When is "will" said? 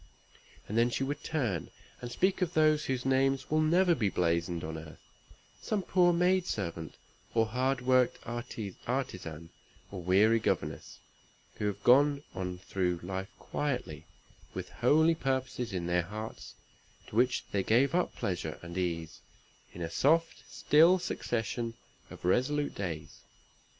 3.51-3.61